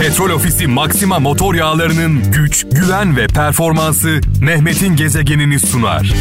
Petrol 0.00 0.30
Ofisi 0.30 0.66
Maxima 0.66 1.18
motor 1.18 1.54
yağlarının 1.54 2.32
güç, 2.32 2.66
güven 2.72 3.16
ve 3.16 3.26
performansı 3.26 4.20
Mehmet'in 4.40 4.96
gezegenini 4.96 5.60
sunar. 5.60 6.12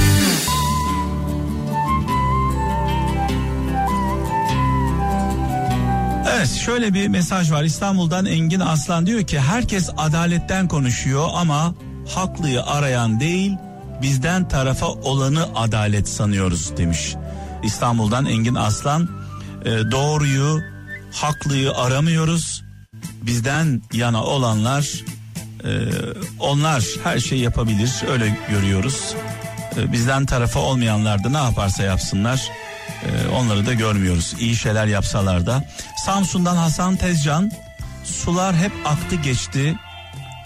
Evet 6.35 6.49
şöyle 6.49 6.93
bir 6.93 7.07
mesaj 7.07 7.51
var 7.51 7.63
İstanbul'dan 7.63 8.25
Engin 8.25 8.59
Aslan 8.59 9.05
diyor 9.05 9.21
ki 9.21 9.39
herkes 9.39 9.89
adaletten 9.97 10.67
konuşuyor 10.67 11.27
ama 11.33 11.75
haklıyı 12.15 12.63
arayan 12.63 13.19
değil 13.19 13.51
bizden 14.01 14.47
tarafa 14.47 14.87
olanı 14.87 15.47
adalet 15.55 16.09
sanıyoruz 16.09 16.77
demiş. 16.77 17.15
İstanbul'dan 17.63 18.25
Engin 18.25 18.55
Aslan 18.55 19.09
e, 19.65 19.91
doğruyu 19.91 20.61
haklıyı 21.11 21.71
aramıyoruz 21.71 22.64
bizden 23.25 23.81
yana 23.93 24.23
olanlar 24.23 25.03
e, 25.63 25.69
onlar 26.39 26.83
her 27.03 27.19
şeyi 27.19 27.41
yapabilir 27.41 27.91
öyle 28.11 28.37
görüyoruz. 28.49 29.15
E, 29.77 29.91
bizden 29.91 30.25
tarafa 30.25 30.59
olmayanlar 30.59 31.23
da 31.23 31.29
ne 31.29 31.37
yaparsa 31.37 31.83
yapsınlar 31.83 32.49
e, 33.05 33.27
onları 33.27 33.65
da 33.65 33.73
görmüyoruz. 33.73 34.35
İyi 34.39 34.55
şeyler 34.55 34.87
yapsalar 34.87 35.45
da. 35.45 35.63
Samsun'dan 36.05 36.55
Hasan 36.55 36.95
Tezcan 36.95 37.51
sular 38.03 38.55
hep 38.55 38.71
aktı 38.85 39.15
geçti 39.15 39.75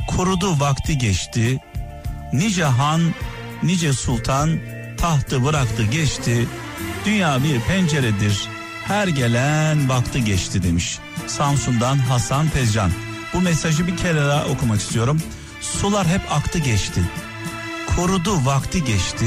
kurudu 0.08 0.60
vakti 0.60 0.98
geçti 0.98 1.60
nice 2.34 2.64
han 2.64 3.02
nice 3.64 3.94
sultan 3.94 4.60
tahtı 4.98 5.46
bıraktı 5.46 5.84
geçti 5.84 6.48
dünya 7.06 7.44
bir 7.44 7.62
penceredir 7.62 8.48
her 8.90 9.08
gelen 9.08 9.90
baktı 9.90 10.20
geçti 10.20 10.64
demiş. 10.64 11.00
Samsun'dan 11.28 11.98
Hasan 11.98 12.50
Tezcan. 12.50 12.92
Bu 13.34 13.42
mesajı 13.42 13.88
bir 13.88 13.98
kere 13.98 14.22
daha 14.22 14.46
okumak 14.46 14.80
istiyorum. 14.80 15.22
Sular 15.62 16.08
hep 16.08 16.22
aktı 16.32 16.60
geçti. 16.60 17.02
Kurudu 17.88 18.46
vakti 18.46 18.84
geçti. 18.84 19.26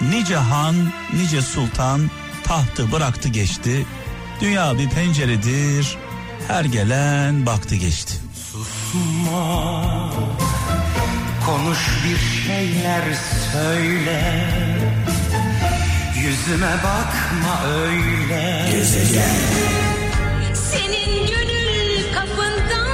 Nice 0.00 0.36
han, 0.36 0.74
nice 1.12 1.42
sultan 1.42 2.10
tahtı 2.44 2.92
bıraktı 2.92 3.28
geçti. 3.28 3.86
Dünya 4.40 4.78
bir 4.78 4.90
penceredir. 4.90 5.96
Her 6.48 6.64
gelen 6.64 7.46
baktı 7.46 7.74
geçti. 7.74 8.14
Susma, 8.34 10.10
konuş 11.46 11.78
bir 12.04 12.46
şeyler 12.46 13.02
söyle. 13.52 14.71
Yüzüme 16.46 16.76
bakma 16.84 17.66
öyle. 17.66 18.68
Gezegen. 18.72 19.36
Senin 20.54 21.26
gönül 21.26 22.14
kapında 22.14 22.84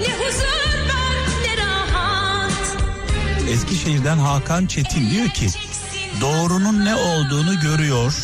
ne 0.00 0.08
huzur 0.14 0.88
var 0.88 1.28
ne 1.42 1.56
rahat. 1.64 2.76
Eskişehir'den 3.48 4.18
Hakan 4.18 4.66
Çetin 4.66 5.10
diyor 5.10 5.28
ki 5.28 5.48
doğrunun 6.20 6.84
ne 6.84 6.94
olduğunu 6.94 7.60
görüyor 7.60 8.14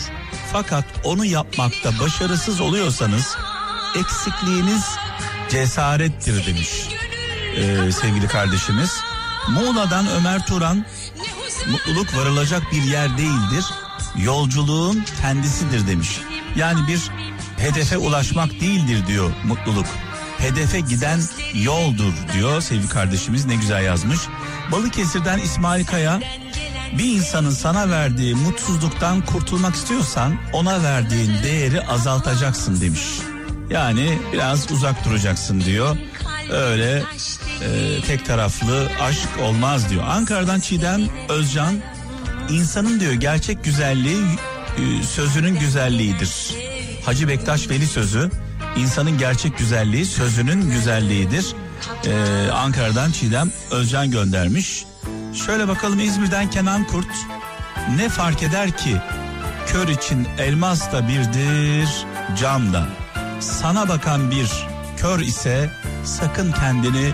fakat 0.52 0.84
onu 1.04 1.24
yapmakta 1.24 1.90
başarısız 2.00 2.60
oluyorsanız 2.60 3.36
eksikliğiniz 4.00 4.84
cesarettir 5.50 6.46
demiş 6.46 6.70
ee, 7.56 7.92
sevgili 7.92 8.28
kardeşimiz. 8.28 9.00
Muğla'dan 9.48 10.06
Ömer 10.06 10.46
Turan 10.46 10.84
mutluluk 11.70 12.16
varılacak 12.16 12.62
bir 12.72 12.82
yer 12.82 13.18
değildir 13.18 13.64
yolculuğun 14.16 15.04
kendisidir 15.20 15.86
demiş. 15.86 16.20
Yani 16.56 16.88
bir 16.88 17.10
hedefe 17.56 17.98
ulaşmak 17.98 18.50
değildir 18.50 19.06
diyor 19.06 19.30
mutluluk. 19.44 19.86
Hedefe 20.38 20.80
giden 20.80 21.20
yoldur 21.54 22.12
diyor 22.32 22.60
sevgili 22.60 22.88
kardeşimiz 22.88 23.44
ne 23.44 23.54
güzel 23.54 23.84
yazmış. 23.84 24.18
Balıkesir'den 24.72 25.38
İsmail 25.38 25.86
Kaya 25.86 26.20
bir 26.98 27.04
insanın 27.04 27.50
sana 27.50 27.90
verdiği 27.90 28.34
mutsuzluktan 28.34 29.20
kurtulmak 29.26 29.74
istiyorsan 29.74 30.36
ona 30.52 30.82
verdiğin 30.82 31.42
değeri 31.42 31.86
azaltacaksın 31.86 32.80
demiş. 32.80 33.02
Yani 33.70 34.18
biraz 34.32 34.70
uzak 34.72 35.04
duracaksın 35.04 35.60
diyor. 35.60 35.96
Öyle 36.50 37.02
e, 37.62 38.00
tek 38.06 38.26
taraflı 38.26 38.88
aşk 39.00 39.28
olmaz 39.42 39.90
diyor. 39.90 40.04
Ankara'dan 40.08 40.60
Çiğdem 40.60 41.00
Özcan 41.28 41.74
insanın 42.50 43.00
diyor 43.00 43.12
gerçek 43.12 43.64
güzelliği 43.64 44.24
e, 44.78 45.02
sözünün 45.02 45.58
güzelliğidir. 45.58 46.54
Hacı 47.04 47.28
Bektaş 47.28 47.68
Veli 47.68 47.86
sözü 47.86 48.30
insanın 48.76 49.18
gerçek 49.18 49.58
güzelliği 49.58 50.06
sözünün 50.06 50.70
güzelliğidir. 50.70 51.54
Ee, 52.06 52.50
Ankara'dan 52.50 53.12
Çiğdem 53.12 53.50
Özcan 53.70 54.10
göndermiş. 54.10 54.84
Şöyle 55.46 55.68
bakalım 55.68 56.00
İzmir'den 56.00 56.50
Kenan 56.50 56.86
Kurt. 56.86 57.06
Ne 57.96 58.08
fark 58.08 58.42
eder 58.42 58.76
ki 58.76 58.96
kör 59.66 59.88
için 59.88 60.28
elmas 60.38 60.92
da 60.92 61.08
birdir 61.08 61.88
cam 62.40 62.72
da. 62.72 62.88
Sana 63.40 63.88
bakan 63.88 64.30
bir 64.30 64.71
kör 65.02 65.20
ise 65.20 65.70
sakın 66.04 66.52
kendini 66.52 67.12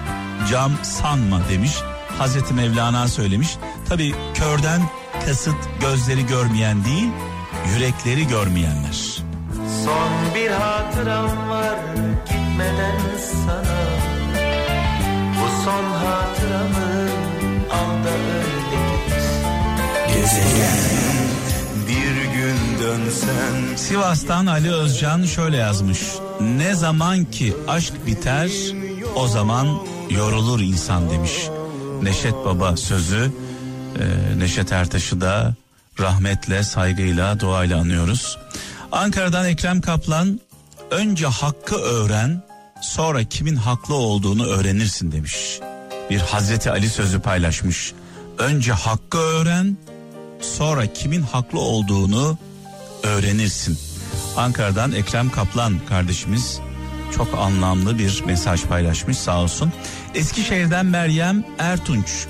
cam 0.50 0.72
sanma 0.82 1.40
demiş. 1.50 1.72
Hazreti 2.18 2.54
Mevlana 2.54 3.08
söylemiş. 3.08 3.56
Tabi 3.88 4.14
körden 4.34 4.80
kasıt 5.26 5.56
gözleri 5.80 6.26
görmeyen 6.26 6.84
değil 6.84 7.08
yürekleri 7.74 8.26
görmeyenler. 8.26 9.22
Son 9.84 10.34
bir 10.34 10.50
hatıram 10.50 11.48
var 11.48 11.78
gitmeden 12.26 13.00
sana. 13.44 13.78
Bu 15.34 15.64
son 15.64 15.84
hatıramı 15.84 17.08
al 17.72 18.04
da 18.04 18.10
öyle 18.10 18.60
git. 18.70 20.14
Gezegen. 20.14 20.78
Bir 21.88 22.32
gün 22.34 22.78
dönsen. 22.82 23.76
Sivas'tan 23.76 24.46
Ali 24.46 24.72
Özcan 24.72 25.22
şöyle 25.22 25.56
yazmış. 25.56 26.00
Ne 26.40 26.74
zaman 26.74 27.24
ki 27.24 27.56
aşk 27.68 28.06
biter 28.06 28.50
o 29.16 29.28
zaman 29.28 29.82
yorulur 30.10 30.60
insan 30.60 31.10
demiş. 31.10 31.32
Neşet 32.02 32.34
Baba 32.34 32.76
sözü 32.76 33.32
e, 33.98 34.38
Neşet 34.38 34.72
Ertaş'ı 34.72 35.20
da 35.20 35.54
rahmetle, 36.00 36.62
saygıyla, 36.62 37.40
duayla 37.40 37.80
anıyoruz. 37.80 38.38
Ankara'dan 38.92 39.46
Ekrem 39.46 39.80
Kaplan 39.80 40.40
önce 40.90 41.26
hakkı 41.26 41.76
öğren 41.76 42.42
sonra 42.80 43.24
kimin 43.24 43.56
haklı 43.56 43.94
olduğunu 43.94 44.46
öğrenirsin 44.46 45.12
demiş. 45.12 45.60
Bir 46.10 46.18
Hazreti 46.18 46.70
Ali 46.70 46.90
sözü 46.90 47.20
paylaşmış. 47.20 47.92
Önce 48.38 48.72
hakkı 48.72 49.18
öğren 49.18 49.76
sonra 50.40 50.86
kimin 50.92 51.22
haklı 51.22 51.60
olduğunu 51.60 52.38
öğrenirsin. 53.02 53.78
Ankara'dan 54.38 54.92
Ekrem 54.92 55.30
Kaplan 55.30 55.74
kardeşimiz 55.88 56.60
çok 57.16 57.34
anlamlı 57.34 57.98
bir 57.98 58.22
mesaj 58.26 58.64
paylaşmış 58.64 59.18
sağ 59.18 59.40
olsun. 59.40 59.72
Eskişehir'den 60.14 60.86
Meryem 60.86 61.44
Ertunç. 61.58 62.26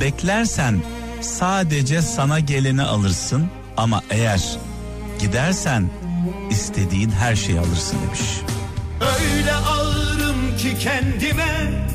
Beklersen 0.00 0.82
sadece 1.20 2.02
sana 2.02 2.40
geleni 2.40 2.82
alırsın 2.82 3.46
ama 3.76 4.02
eğer 4.10 4.42
gidersen 5.20 5.90
istediğin 6.50 7.10
her 7.10 7.36
şeyi 7.36 7.58
alırsın 7.60 7.98
demiş. 8.06 8.20
Öyle 9.00 9.54
ağırım 9.54 10.56
ki 10.56 10.76
kendime 10.80 11.86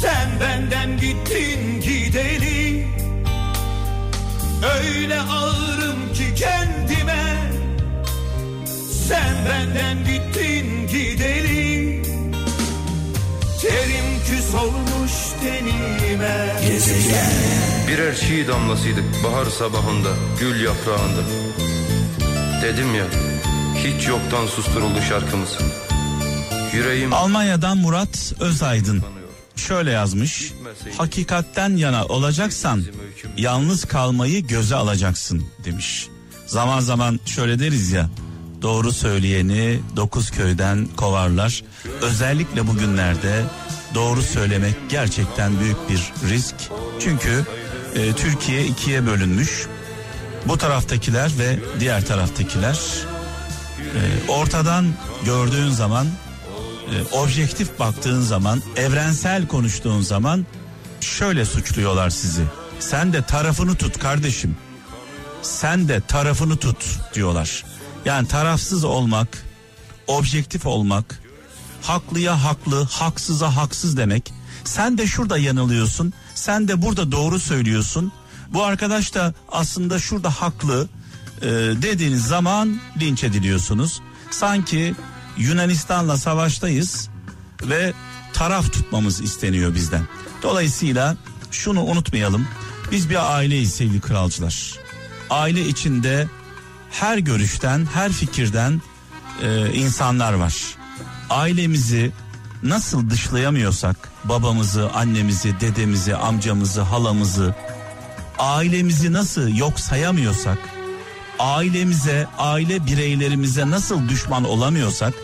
Sen 0.00 0.28
benden 0.40 1.00
gittin 1.00 1.80
gideli 1.80 2.86
Öyle 4.80 5.20
ağırım 5.20 6.12
ki 6.14 6.34
kendime 6.34 7.27
Sen 9.08 9.34
benden 9.50 9.98
gittin 9.98 10.86
gideli 10.86 12.02
Terim 13.60 14.20
küs 14.26 14.54
olmuş 14.54 15.12
tenime 15.40 16.56
Birer 17.88 18.16
çiğ 18.16 18.48
damlasıydık 18.48 19.04
bahar 19.24 19.46
sabahında, 19.46 20.08
gül 20.40 20.60
yaprağında. 20.60 21.20
Dedim 22.62 22.94
ya, 22.94 23.04
hiç 23.74 24.08
yoktan 24.08 24.46
susturuldu 24.46 25.02
şarkımız. 25.08 25.58
Yüreğim 26.74 27.12
Almanya'dan 27.12 27.78
Murat 27.78 28.32
Özaydın 28.40 29.02
şöyle 29.56 29.90
yazmış. 29.90 30.52
Hakikatten 30.98 31.76
yana 31.76 32.04
olacaksan 32.04 32.84
yalnız 33.36 33.84
kalmayı 33.84 34.46
göze 34.46 34.74
alacaksın 34.74 35.46
demiş. 35.64 36.08
Zaman 36.46 36.80
zaman 36.80 37.20
şöyle 37.26 37.58
deriz 37.58 37.92
ya. 37.92 38.10
Doğru 38.62 38.92
söyleyeni 38.92 39.80
dokuz 39.96 40.30
köyden 40.30 40.88
kovarlar. 40.96 41.64
Özellikle 42.02 42.66
bugünlerde 42.66 43.44
doğru 43.94 44.22
söylemek 44.22 44.74
gerçekten 44.88 45.60
büyük 45.60 45.88
bir 45.88 46.12
risk. 46.28 46.54
Çünkü 47.00 47.44
e, 47.94 48.12
Türkiye 48.12 48.66
ikiye 48.66 49.06
bölünmüş. 49.06 49.66
Bu 50.48 50.58
taraftakiler 50.58 51.30
ve 51.38 51.58
diğer 51.80 52.06
taraftakiler 52.06 52.78
Ee, 53.94 54.30
ortadan 54.30 54.86
gördüğün 55.24 55.70
zaman 55.70 56.06
e, 56.06 57.16
objektif 57.16 57.78
baktığın 57.78 58.20
zaman 58.20 58.62
evrensel 58.76 59.46
konuştuğun 59.46 60.00
zaman 60.00 60.46
şöyle 61.00 61.44
suçluyorlar 61.44 62.10
sizi. 62.10 62.42
Sen 62.80 63.12
de 63.12 63.22
tarafını 63.22 63.74
tut 63.74 63.98
kardeşim. 63.98 64.56
Sen 65.42 65.88
de 65.88 66.00
tarafını 66.00 66.56
tut 66.56 66.84
diyorlar. 67.14 67.64
Yani 68.08 68.28
tarafsız 68.28 68.84
olmak, 68.84 69.44
objektif 70.06 70.66
olmak, 70.66 71.20
haklıya 71.82 72.44
haklı, 72.44 72.84
haksıza 72.84 73.56
haksız 73.56 73.96
demek. 73.96 74.32
Sen 74.64 74.98
de 74.98 75.06
şurada 75.06 75.38
yanılıyorsun, 75.38 76.12
sen 76.34 76.68
de 76.68 76.82
burada 76.82 77.12
doğru 77.12 77.40
söylüyorsun. 77.40 78.12
Bu 78.52 78.64
arkadaş 78.64 79.14
da 79.14 79.34
aslında 79.48 79.98
şurada 79.98 80.30
haklı 80.30 80.88
e, 81.42 81.46
dediğiniz 81.82 82.26
zaman 82.26 82.80
linç 83.00 83.24
ediliyorsunuz. 83.24 84.00
Sanki 84.30 84.94
Yunanistan'la 85.38 86.16
savaştayız 86.16 87.08
ve 87.62 87.92
taraf 88.32 88.72
tutmamız 88.72 89.20
isteniyor 89.20 89.74
bizden. 89.74 90.02
Dolayısıyla 90.42 91.16
şunu 91.50 91.82
unutmayalım. 91.82 92.48
Biz 92.92 93.10
bir 93.10 93.36
aileyiz 93.36 93.74
sevgili 93.74 94.00
kralcılar. 94.00 94.74
Aile 95.30 95.68
içinde 95.68 96.28
her 96.90 97.18
görüşten, 97.18 97.86
her 97.94 98.12
fikirden 98.12 98.82
e, 99.42 99.72
insanlar 99.72 100.32
var. 100.32 100.54
Ailemizi 101.30 102.12
nasıl 102.62 103.10
dışlayamıyorsak, 103.10 103.96
babamızı, 104.24 104.90
annemizi, 104.90 105.60
dedemizi, 105.60 106.16
amcamızı, 106.16 106.80
halamızı, 106.80 107.54
ailemizi 108.38 109.12
nasıl 109.12 109.56
yok 109.56 109.80
sayamıyorsak, 109.80 110.58
ailemize, 111.38 112.26
aile 112.38 112.86
bireylerimize 112.86 113.70
nasıl 113.70 114.08
düşman 114.08 114.44
olamıyorsak, 114.44 115.14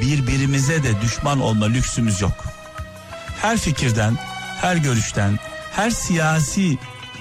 birbirimize 0.00 0.82
de 0.82 1.00
düşman 1.00 1.40
olma 1.40 1.66
lüksümüz 1.66 2.20
yok. 2.20 2.44
Her 3.42 3.58
fikirden, 3.58 4.18
her 4.60 4.76
görüşten, 4.76 5.38
her 5.72 5.90
siyasi 5.90 6.78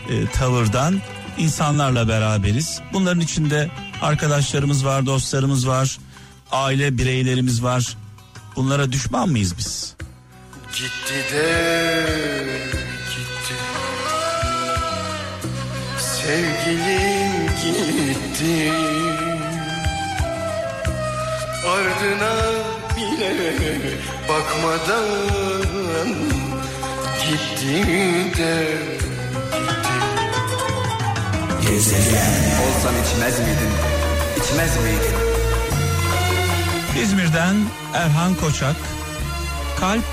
e, 0.09 0.25
tavırdan 0.25 1.01
insanlarla 1.37 2.07
beraberiz. 2.07 2.81
Bunların 2.93 3.21
içinde 3.21 3.71
arkadaşlarımız 4.01 4.85
var, 4.85 5.05
dostlarımız 5.05 5.67
var, 5.67 5.97
aile 6.51 6.97
bireylerimiz 6.97 7.63
var. 7.63 7.97
Bunlara 8.55 8.91
düşman 8.91 9.29
mıyız 9.29 9.57
biz? 9.57 9.95
Gitti 10.73 11.35
de 11.35 12.45
gitti 13.09 13.55
Sevgilim 15.99 17.47
gitti 17.61 18.71
Ardına 21.67 22.35
bile 22.97 23.53
bakmadan 24.29 25.05
Gitti 27.21 28.37
de 28.37 29.00
Olsan 31.71 32.94
içmez 33.03 33.39
miydin? 33.39 33.71
İçmez 34.44 34.77
miydin? 34.77 35.15
İzmir'den 37.03 37.56
Erhan 37.94 38.35
Koçak 38.35 38.75
kalp 39.79 40.03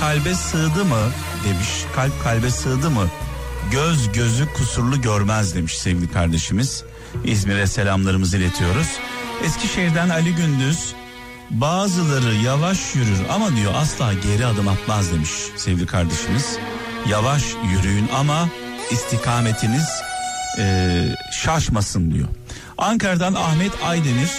kalbe 0.00 0.34
sığdı 0.34 0.84
mı 0.84 1.00
demiş. 1.48 1.68
Kalp 1.96 2.22
kalbe 2.24 2.50
sığdı 2.50 2.90
mı? 2.90 3.08
Göz 3.70 4.12
gözü 4.12 4.52
kusurlu 4.52 5.00
görmez 5.00 5.54
demiş 5.54 5.78
sevgili 5.78 6.12
kardeşimiz. 6.12 6.84
İzmir'e 7.24 7.66
selamlarımızı 7.66 8.36
iletiyoruz. 8.36 8.88
Eskişehir'den 9.44 10.08
Ali 10.08 10.34
Gündüz 10.34 10.94
bazıları 11.50 12.34
yavaş 12.34 12.94
yürür 12.94 13.20
ama 13.30 13.56
diyor 13.56 13.72
asla 13.76 14.12
geri 14.12 14.46
adım 14.46 14.68
atmaz 14.68 15.12
demiş 15.12 15.30
sevgili 15.56 15.86
kardeşimiz. 15.86 16.58
Yavaş 17.08 17.42
yürüyün 17.72 18.08
ama 18.18 18.48
istikametiniz 18.90 19.88
eee, 20.58 21.16
şaşmasın 21.32 22.10
diyor. 22.10 22.28
Ankara'dan 22.78 23.34
Ahmet 23.34 23.72
Aydemir 23.84 24.30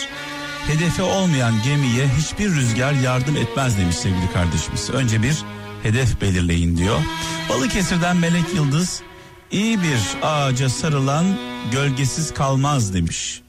hedefi 0.67 1.01
olmayan 1.01 1.53
gemiye 1.63 2.07
hiçbir 2.19 2.49
rüzgar 2.49 2.93
yardım 2.93 3.37
etmez 3.37 3.77
demiş 3.77 3.95
sevgili 3.95 4.31
kardeşimiz. 4.33 4.89
Önce 4.89 5.23
bir 5.23 5.37
hedef 5.83 6.21
belirleyin 6.21 6.77
diyor. 6.77 6.99
Balıkesir'den 7.49 8.17
Melek 8.17 8.53
Yıldız 8.55 9.01
iyi 9.51 9.79
bir 9.81 9.99
ağaca 10.23 10.69
sarılan 10.69 11.25
gölgesiz 11.71 12.33
kalmaz 12.33 12.93
demiş. 12.93 13.41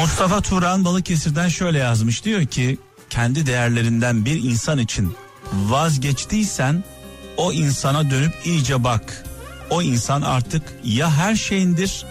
Mustafa 0.00 0.40
Turan 0.40 0.84
Balıkesir'den 0.84 1.48
şöyle 1.48 1.78
yazmış 1.78 2.24
diyor 2.24 2.46
ki 2.46 2.78
kendi 3.10 3.46
değerlerinden 3.46 4.24
bir 4.24 4.42
insan 4.42 4.78
için 4.78 5.14
vazgeçtiysen 5.52 6.84
o 7.36 7.52
insana 7.52 8.10
dönüp 8.10 8.34
iyice 8.44 8.84
bak. 8.84 9.24
O 9.70 9.82
insan 9.82 10.22
artık 10.22 10.62
ya 10.84 11.16
her 11.16 11.36
şeyindir 11.36 12.06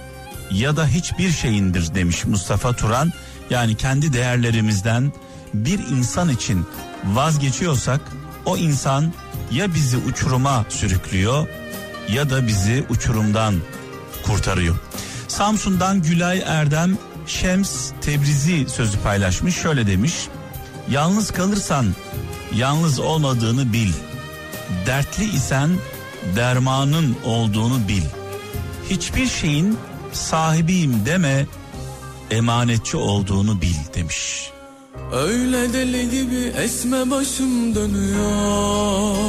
ya 0.51 0.77
da 0.77 0.87
hiçbir 0.87 1.31
şeyindir 1.31 1.95
demiş 1.95 2.25
Mustafa 2.25 2.73
Turan. 2.73 3.11
Yani 3.49 3.75
kendi 3.75 4.13
değerlerimizden 4.13 5.13
bir 5.53 5.79
insan 5.79 6.29
için 6.29 6.65
vazgeçiyorsak 7.03 8.01
o 8.45 8.57
insan 8.57 9.13
ya 9.51 9.73
bizi 9.73 9.97
uçuruma 9.97 10.65
sürüklüyor 10.69 11.47
ya 12.09 12.29
da 12.29 12.47
bizi 12.47 12.85
uçurumdan 12.89 13.55
kurtarıyor. 14.25 14.75
Samsun'dan 15.27 16.01
Gülay 16.01 16.43
Erdem 16.45 16.97
Şems 17.29 17.91
Tebrizi 18.01 18.69
sözü 18.69 18.99
paylaşmış. 18.99 19.55
Şöyle 19.55 19.87
demiş. 19.87 20.13
Yalnız 20.89 21.31
kalırsan 21.31 21.85
yalnız 22.55 22.99
olmadığını 22.99 23.73
bil. 23.73 23.91
Dertli 24.85 25.23
isen 25.23 25.69
dermanın 26.35 27.15
olduğunu 27.25 27.87
bil. 27.87 28.03
Hiçbir 28.89 29.27
şeyin 29.27 29.77
sahibiyim 30.13 31.05
deme 31.05 31.45
emanetçi 32.31 32.97
olduğunu 32.97 33.61
bil 33.61 33.75
demiş. 33.95 34.51
Öyle 35.13 35.73
deli 35.73 36.09
gibi 36.09 36.53
esme 36.57 37.11
başım 37.11 37.75
dönüyor 37.75 39.19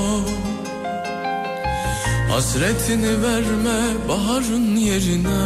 Hasretini 2.30 3.22
verme 3.22 4.08
baharın 4.08 4.76
yerine 4.76 5.38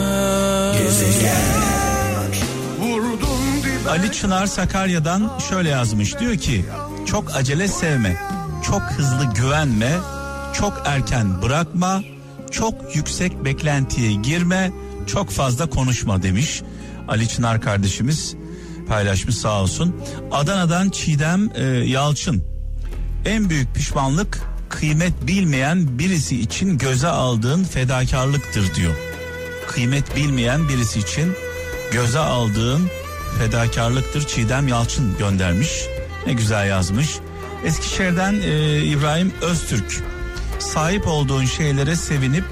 dibe 0.74 1.83
Ali 3.94 4.12
Çınar 4.12 4.46
Sakarya'dan 4.46 5.32
şöyle 5.48 5.68
yazmış 5.68 6.18
diyor 6.18 6.36
ki 6.36 6.64
çok 7.06 7.34
acele 7.36 7.68
sevme, 7.68 8.16
çok 8.66 8.82
hızlı 8.82 9.24
güvenme, 9.34 9.92
çok 10.52 10.82
erken 10.84 11.42
bırakma, 11.42 12.02
çok 12.50 12.96
yüksek 12.96 13.44
beklentiye 13.44 14.12
girme, 14.12 14.72
çok 15.06 15.30
fazla 15.30 15.70
konuşma 15.70 16.22
demiş. 16.22 16.62
Ali 17.08 17.28
Çınar 17.28 17.60
kardeşimiz 17.60 18.34
paylaşmış 18.88 19.36
sağ 19.36 19.62
olsun. 19.62 19.96
Adana'dan 20.32 20.90
Çiğdem 20.90 21.50
e, 21.54 21.64
Yalçın 21.64 22.44
en 23.24 23.50
büyük 23.50 23.74
pişmanlık 23.74 24.42
kıymet 24.68 25.26
bilmeyen 25.26 25.98
birisi 25.98 26.40
için 26.40 26.78
göze 26.78 27.08
aldığın 27.08 27.64
fedakarlıktır 27.64 28.74
diyor. 28.74 28.94
Kıymet 29.68 30.16
bilmeyen 30.16 30.68
birisi 30.68 30.98
için 30.98 31.32
göze 31.92 32.18
aldığın 32.18 32.90
fedakarlıktır 33.38 34.26
Çiğdem 34.26 34.68
Yalçın 34.68 35.18
göndermiş. 35.18 35.70
Ne 36.26 36.32
güzel 36.32 36.68
yazmış. 36.68 37.08
Eskişehir'den 37.64 38.34
e, 38.34 38.78
İbrahim 38.82 39.32
Öztürk 39.42 40.02
sahip 40.58 41.06
olduğun 41.06 41.44
şeylere 41.44 41.96
sevinip 41.96 42.44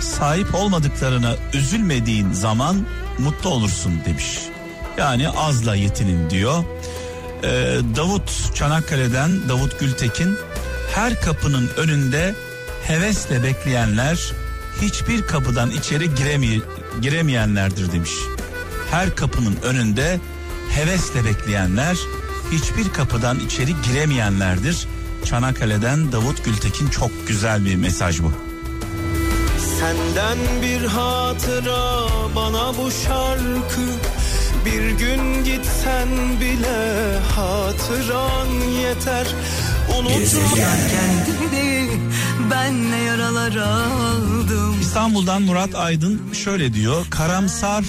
sahip 0.00 0.54
olmadıklarına 0.54 1.34
üzülmediğin 1.54 2.32
zaman 2.32 2.86
mutlu 3.18 3.50
olursun 3.50 3.92
demiş. 4.06 4.38
Yani 4.98 5.28
azla 5.28 5.74
yetinin 5.74 6.30
diyor. 6.30 6.64
Ee, 7.44 7.48
Davut 7.96 8.54
Çanakkale'den 8.54 9.48
Davut 9.48 9.80
Gültekin 9.80 10.36
her 10.94 11.20
kapının 11.20 11.70
önünde 11.76 12.34
hevesle 12.86 13.42
bekleyenler 13.42 14.32
hiçbir 14.82 15.22
kapıdan 15.22 15.70
içeri 15.70 16.14
giremi- 16.14 16.62
giremeyenlerdir 17.02 17.92
demiş. 17.92 18.10
Her 18.92 19.16
kapının 19.16 19.56
önünde 19.62 20.20
hevesle 20.70 21.24
bekleyenler 21.24 21.98
hiçbir 22.50 22.92
kapıdan 22.92 23.40
içeri 23.40 23.72
giremeyenlerdir. 23.82 24.86
Çanakkale'den 25.24 26.12
Davut 26.12 26.44
Gültekin 26.44 26.88
çok 26.88 27.10
güzel 27.26 27.64
bir 27.64 27.76
mesaj 27.76 28.22
bu. 28.22 28.32
Senden 29.80 30.38
bir 30.62 30.86
hatıra 30.86 32.08
bana 32.36 32.78
bu 32.78 32.90
şarkı 32.90 33.86
Bir 34.64 34.90
gün 34.90 35.44
gitsen 35.44 36.08
bile 36.40 37.18
hatıran 37.36 38.46
yeter 38.82 39.26
Unuturken 39.98 40.78
ben 42.50 42.90
ne 42.90 42.96
yaralar 42.96 43.56
aldım. 43.56 44.80
İstanbul'dan 44.80 45.42
Murat 45.42 45.74
Aydın 45.74 46.20
şöyle 46.32 46.74
diyor. 46.74 47.06
Karamsar 47.10 47.84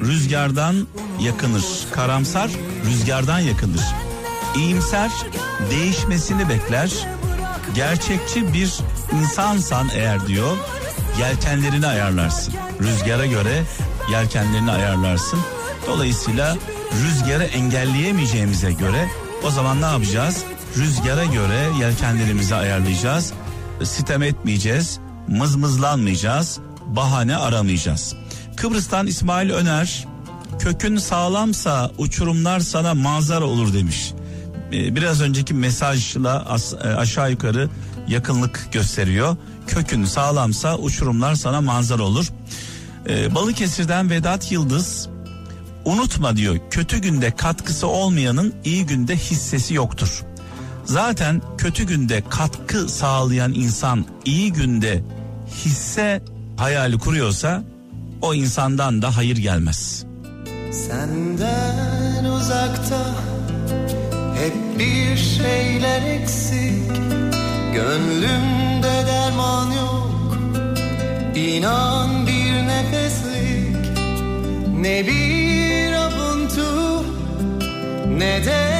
rüzgardan 0.00 0.86
yakınır. 1.20 1.64
Karamsar 1.92 2.50
rüzgardan 2.86 3.38
yakınır. 3.38 3.84
İyimser 4.56 5.10
değişmesini 5.70 6.48
bekler. 6.48 6.90
Gerçekçi 7.74 8.52
bir 8.52 8.78
insansan 9.20 9.88
eğer 9.94 10.26
diyor 10.26 10.56
yelkenlerini 11.20 11.86
ayarlarsın. 11.86 12.54
Rüzgara 12.80 13.26
göre 13.26 13.62
yelkenlerini 14.10 14.70
ayarlarsın. 14.70 15.40
Dolayısıyla 15.86 16.56
rüzgarı 17.02 17.44
engelleyemeyeceğimize 17.44 18.72
göre 18.72 19.08
o 19.44 19.50
zaman 19.50 19.82
ne 19.82 19.86
yapacağız? 19.86 20.44
Rüzgara 20.76 21.24
göre 21.24 21.68
yelkenlerimizi 21.80 22.54
ayarlayacağız. 22.54 23.32
Sitem 23.84 24.22
etmeyeceğiz, 24.22 24.98
mızmızlanmayacağız, 25.28 26.58
bahane 26.86 27.36
aramayacağız. 27.36 28.14
Kıbrıs'tan 28.56 29.06
İsmail 29.06 29.50
Öner, 29.50 30.06
kökün 30.58 30.96
sağlamsa 30.96 31.90
uçurumlar 31.98 32.60
sana 32.60 32.94
manzara 32.94 33.44
olur 33.44 33.74
demiş. 33.74 34.12
Ee, 34.72 34.96
Biraz 34.96 35.20
önceki 35.20 35.54
mesajla 35.54 36.58
e, 36.84 36.88
aşağı 36.88 37.30
yukarı 37.30 37.68
yakınlık 38.08 38.68
gösteriyor. 38.72 39.36
Kökün 39.66 40.04
sağlamsa 40.04 40.78
uçurumlar 40.78 41.34
sana 41.34 41.60
manzara 41.60 42.02
olur. 42.02 42.26
Ee, 43.08 43.34
Balıkesir'den 43.34 44.10
Vedat 44.10 44.52
Yıldız 44.52 45.08
unutma 45.84 46.36
diyor 46.36 46.56
kötü 46.70 46.98
günde 46.98 47.36
katkısı 47.36 47.86
olmayanın 47.86 48.54
iyi 48.64 48.86
günde 48.86 49.16
hissesi 49.16 49.74
yoktur. 49.74 50.22
Zaten 50.84 51.42
kötü 51.58 51.84
günde 51.86 52.22
katkı 52.30 52.88
sağlayan 52.88 53.52
insan 53.54 54.04
iyi 54.24 54.52
günde 54.52 55.02
hisse 55.64 56.22
hayali 56.56 56.98
kuruyorsa 56.98 57.62
o 58.22 58.34
insandan 58.34 59.02
da 59.02 59.16
hayır 59.16 59.36
gelmez. 59.36 60.04
Senden 60.72 62.24
uzakta 62.24 63.14
hep 64.38 64.78
bir 64.78 65.16
şeyler 65.16 66.02
eksik 66.02 66.88
Gönlümde 67.74 69.06
derman 69.06 69.70
yok 69.72 70.38
İnan 71.34 72.26
bir 72.26 72.66
nefeslik 72.66 73.76
Ne 74.80 75.06
bir 75.06 75.92
avuntu 75.92 77.04
Ne 78.18 78.44
de 78.44 78.79